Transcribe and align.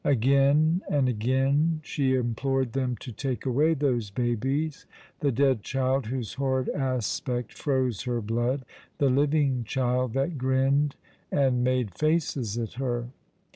Again 0.03 0.81
and 0.89 1.07
again 1.07 1.79
she 1.83 2.15
implored 2.15 2.73
them 2.73 2.95
to 3.01 3.11
take 3.11 3.45
away 3.45 3.75
those 3.75 4.09
babies 4.09 4.87
—the 5.19 5.31
dead 5.31 5.61
child 5.61 6.07
whose 6.07 6.33
horrid 6.33 6.69
aspect 6.69 7.53
froze 7.53 8.01
her 8.05 8.19
blood— 8.19 8.65
the 8.97 9.11
living 9.11 9.63
child 9.63 10.13
that 10.13 10.39
grinned 10.39 10.95
and 11.31 11.63
made 11.63 11.93
faces 11.93 12.57
at 12.57 12.73
her. 12.81 13.09